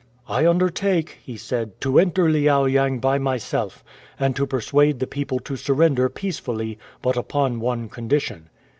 [0.27, 3.83] "I undertake," he vsaid," to enter Liao yang by myself,
[4.19, 8.49] and to persuade the people to surrender peacefully, but upon one condition."